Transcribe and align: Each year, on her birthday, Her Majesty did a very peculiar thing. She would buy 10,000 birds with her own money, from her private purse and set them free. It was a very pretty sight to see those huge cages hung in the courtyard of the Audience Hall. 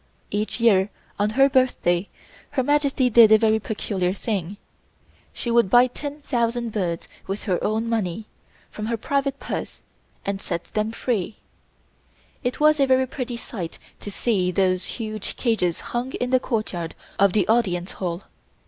Each 0.31 0.59
year, 0.59 0.89
on 1.19 1.29
her 1.37 1.47
birthday, 1.47 2.09
Her 2.49 2.63
Majesty 2.63 3.07
did 3.07 3.31
a 3.31 3.37
very 3.37 3.59
peculiar 3.59 4.15
thing. 4.15 4.57
She 5.31 5.51
would 5.51 5.69
buy 5.69 5.85
10,000 5.85 6.71
birds 6.71 7.07
with 7.27 7.43
her 7.43 7.63
own 7.63 7.87
money, 7.87 8.25
from 8.71 8.87
her 8.87 8.97
private 8.97 9.39
purse 9.39 9.83
and 10.25 10.41
set 10.41 10.63
them 10.73 10.91
free. 10.91 11.35
It 12.43 12.59
was 12.59 12.79
a 12.79 12.87
very 12.87 13.05
pretty 13.05 13.37
sight 13.37 13.77
to 13.99 14.09
see 14.09 14.49
those 14.49 14.87
huge 14.97 15.35
cages 15.37 15.81
hung 15.93 16.13
in 16.13 16.31
the 16.31 16.39
courtyard 16.39 16.95
of 17.19 17.33
the 17.33 17.47
Audience 17.47 17.91
Hall. 17.91 18.23